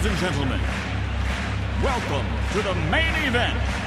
[0.00, 0.60] Ladies and gentlemen,
[1.82, 3.79] welcome to the main event.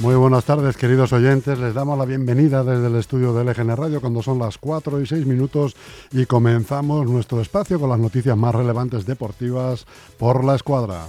[0.00, 1.58] Muy buenas tardes, queridos oyentes.
[1.58, 5.06] Les damos la bienvenida desde el estudio de LGN Radio cuando son las 4 y
[5.08, 5.74] 6 minutos
[6.12, 11.08] y comenzamos nuestro espacio con las noticias más relevantes deportivas por la escuadra.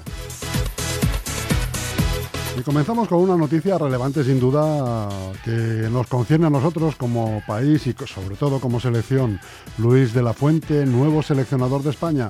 [2.57, 5.07] Y comenzamos con una noticia relevante sin duda
[5.45, 9.39] que nos concierne a nosotros como país y sobre todo como selección.
[9.77, 12.29] Luis de la Fuente, nuevo seleccionador de España.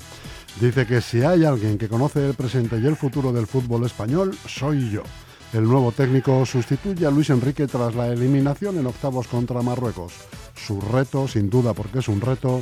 [0.59, 4.37] Dice que si hay alguien que conoce el presente y el futuro del fútbol español,
[4.45, 5.03] soy yo.
[5.51, 10.13] El nuevo técnico sustituye a Luis Enrique tras la eliminación en octavos contra Marruecos.
[10.55, 12.61] Su reto, sin duda porque es un reto,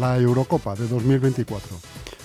[0.00, 1.76] la Eurocopa de 2024.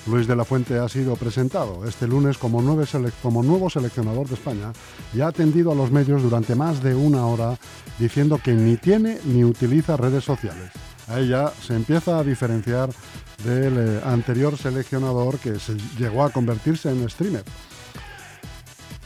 [0.08, 4.72] Luis de la Fuente ha sido presentado este lunes como, nuevo seleccionador de España
[5.14, 7.58] y ha atendido a los medios durante más de una hora
[8.00, 10.72] diciendo que ni tiene ni utiliza redes sociales.
[11.10, 12.90] A ella se empieza a diferenciar
[13.44, 17.44] del eh, anterior seleccionador que se llegó a convertirse en streamer.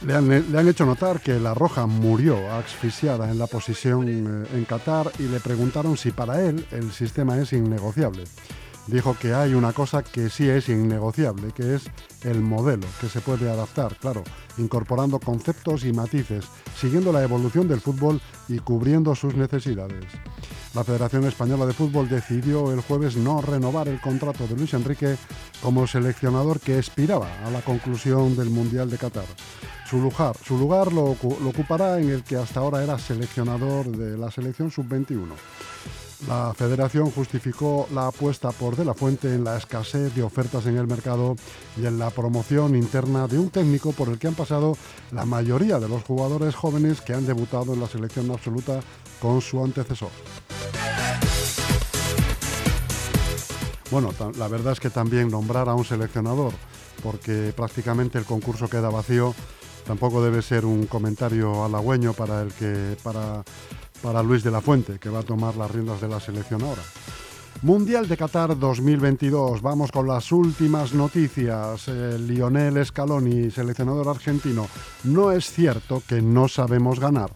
[0.06, 5.12] Le han, hecho notar que la Roja murió asfixiada en la posición eh, en Qatar
[5.20, 8.24] y le preguntaron si para él el sistema es innegociable.
[8.88, 11.84] Dijo que hay una cosa que sí es innegociable, que es
[12.24, 14.24] el modelo, que se puede adaptar, claro,
[14.58, 20.04] incorporando conceptos y matices, siguiendo la evolución del fútbol y cubriendo sus necesidades.
[20.74, 25.16] La Federación Española de Fútbol decidió el jueves no renovar el contrato de Luis Enrique
[25.62, 29.26] como seleccionador que expiraba a la conclusión del Mundial de Qatar.
[29.92, 34.16] Su lugar, su lugar lo, lo ocupará en el que hasta ahora era seleccionador de
[34.16, 35.34] la selección sub-21.
[36.26, 40.78] La federación justificó la apuesta por De La Fuente en la escasez de ofertas en
[40.78, 41.36] el mercado
[41.76, 44.78] y en la promoción interna de un técnico por el que han pasado
[45.10, 48.80] la mayoría de los jugadores jóvenes que han debutado en la selección absoluta
[49.20, 50.08] con su antecesor.
[53.90, 56.54] Bueno, la verdad es que también nombrar a un seleccionador,
[57.02, 59.34] porque prácticamente el concurso queda vacío,
[59.84, 63.42] tampoco debe ser un comentario halagüeño para el que para,
[64.02, 66.82] para Luis de la Fuente, que va a tomar las riendas de la selección ahora.
[67.62, 69.62] Mundial de Qatar 2022.
[69.62, 71.86] Vamos con las últimas noticias.
[71.86, 74.66] Eh, Lionel Scaloni, seleccionador argentino.
[75.04, 77.30] No es cierto que no sabemos ganar.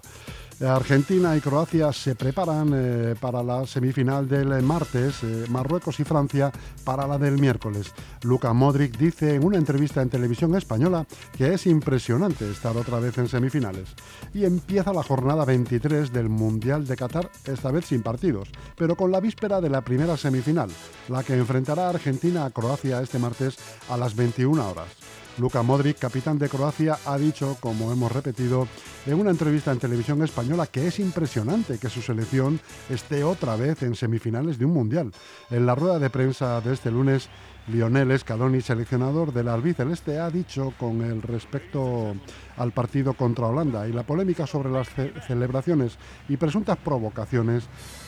[0.65, 6.50] Argentina y Croacia se preparan eh, para la semifinal del martes, eh, Marruecos y Francia
[6.83, 7.93] para la del miércoles.
[8.22, 11.06] Luka Modric dice en una entrevista en televisión española
[11.37, 13.94] que es impresionante estar otra vez en semifinales.
[14.33, 19.12] Y empieza la jornada 23 del Mundial de Qatar, esta vez sin partidos, pero con
[19.12, 20.71] la víspera de la primera semifinal,
[21.09, 23.59] la que enfrentará Argentina a Croacia este martes
[23.91, 24.88] a las 21 horas.
[25.39, 28.67] Luka Modric, capitán de Croacia, ha dicho, como hemos repetido,
[29.05, 32.59] en una entrevista en televisión española que es impresionante que su selección
[32.89, 35.13] esté otra vez en semifinales de un mundial.
[35.51, 37.29] En la rueda de prensa de este lunes,
[37.69, 42.15] Lionel Scaloni, seleccionador del albiceleste, ha dicho con el respecto
[42.57, 45.99] al partido contra Holanda y la polémica sobre las ce- celebraciones
[46.31, 47.65] y presuntas provocaciones,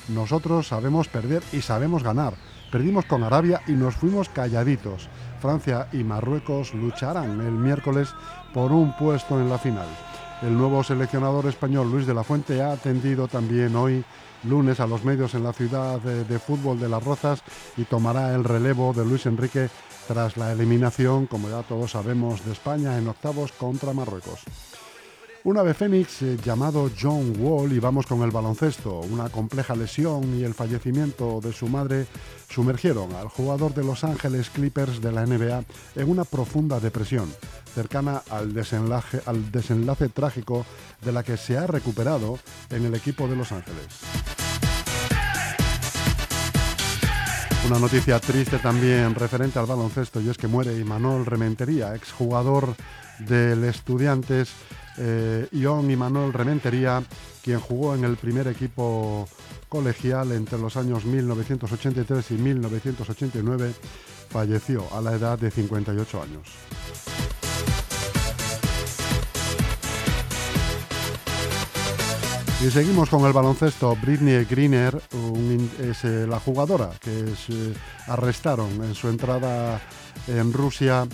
[0.09, 2.35] nosotros sabemos perder y sabemos ganar.
[2.73, 5.09] Perdimos con Arabia y nos fuimos calladitos.
[5.39, 8.11] Francia y Marruecos lucharán el miércoles
[8.53, 9.87] por un puesto en la final.
[10.43, 14.05] El nuevo seleccionador español Luis de la Fuente ha atendido también hoy
[14.45, 17.43] lunes a los medios en la ciudad de, fútbol de Las Rozas
[17.77, 19.69] y tomará el relevo de Luis Enrique
[20.07, 24.45] tras la eliminación, como ya todos sabemos, de España en octavos contra Marruecos.
[25.45, 29.01] Un ave fénix eh, llamado John Wall y vamos con el baloncesto.
[29.01, 32.07] Una compleja lesión y el fallecimiento de su madre
[32.51, 35.63] sumergieron al jugador de Los Ángeles Clippers de la NBA
[35.95, 37.33] en una profunda depresión,
[37.73, 40.67] cercana al desenlace, al desenlace trágico
[41.03, 42.39] de la que se ha recuperado
[42.71, 43.87] en el equipo de Los Ángeles.
[47.69, 52.75] Una noticia triste también referente al baloncesto y es que muere Imanol Rementería, exjugador
[53.19, 54.51] del Estudiantes,
[54.99, 57.03] eh, Ion Imanol Rementería,
[57.43, 59.29] quien jugó en el primer equipo
[59.69, 63.73] colegial entre los años 1983 y 1989,
[64.31, 66.49] falleció a la edad de 58 años.
[72.61, 73.97] Y seguimos con el baloncesto.
[74.03, 75.01] Britney Greener
[75.81, 77.75] es eh, la jugadora que eh,
[78.09, 79.81] arrestaron en su entrada
[80.27, 81.07] en Rusia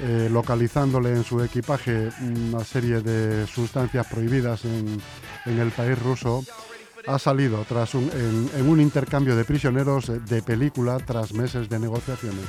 [0.00, 5.00] eh, localizándole en su equipaje una serie de sustancias prohibidas en,
[5.46, 6.42] el país ruso,
[7.06, 12.46] ha salido tras en, en, un intercambio de prisioneros de película tras meses de negociaciones.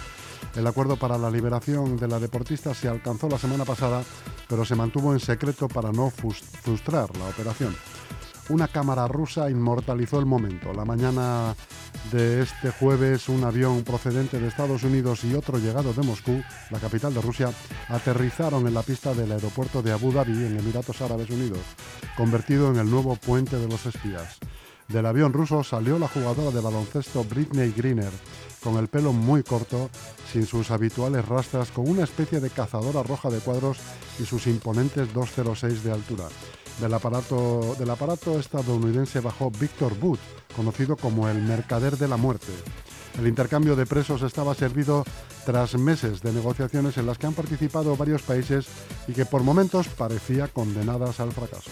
[0.56, 4.04] El acuerdo para la liberación de la deportista se alcanzó la semana pasada,
[4.48, 7.76] pero se mantuvo en secreto para no frustrar la operación
[8.50, 10.74] una cámara rusa inmortalizó el momento.
[10.74, 11.56] La mañana
[12.12, 16.80] de este jueves, un avión procedente de Estados Unidos y otro llegado de Moscú, la
[16.80, 17.52] capital de Rusia,
[17.90, 21.60] aterrizaron en la pista del aeropuerto de Abu Dhabi, en Emiratos Árabes Unidos,
[22.16, 24.38] convertido en el nuevo puente de los espías.
[24.88, 28.12] Del avión ruso salió la jugadora de baloncesto Britney Greener,
[28.64, 29.90] con el pelo muy corto,
[30.32, 33.80] sin sus habituales rastras, con una especie de cazadora roja de cuadros
[34.20, 36.26] y sus imponentes 206 de altura.
[36.80, 40.20] Del aparato, del aparato estadounidense bajó Victor Booth,
[40.56, 42.52] conocido como el mercader de la muerte.
[43.18, 45.06] El intercambio de presos estaba servido
[45.46, 48.68] tras meses de negociaciones en las que han participado varios países
[49.08, 51.72] y que por momentos parecía condenadas al fracaso.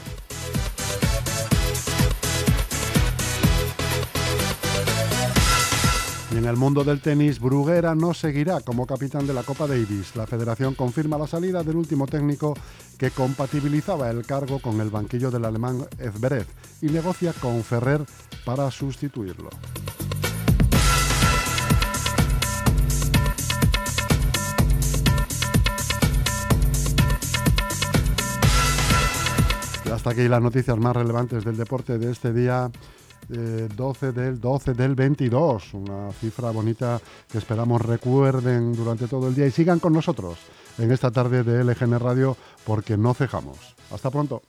[6.33, 10.15] Y en el mundo del tenis, Bruguera no seguirá como capitán de la Copa Davis.
[10.15, 12.56] La federación confirma la salida del último técnico
[12.97, 16.47] que compatibilizaba el cargo con el banquillo del alemán Ezberev
[16.81, 18.03] y negocia con Ferrer
[18.45, 19.51] para sustituirlo.
[29.94, 32.71] Hasta aquí las noticias más relevantes del deporte de este día.
[33.28, 37.00] 12 del 12 del 22, una cifra bonita
[37.31, 40.38] que esperamos recuerden durante todo el día y sigan con nosotros
[40.78, 42.36] en esta tarde de LGN Radio
[42.66, 43.75] porque no cejamos.
[43.92, 44.42] Hasta pronto.